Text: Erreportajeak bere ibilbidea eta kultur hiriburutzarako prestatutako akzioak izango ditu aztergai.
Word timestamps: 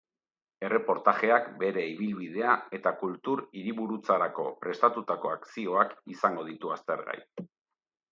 Erreportajeak 0.67 1.49
bere 1.63 1.83
ibilbidea 1.89 2.55
eta 2.77 2.93
kultur 3.01 3.43
hiriburutzarako 3.59 4.47
prestatutako 4.63 5.31
akzioak 5.35 5.93
izango 6.15 6.47
ditu 6.49 6.73
aztergai. 6.79 7.19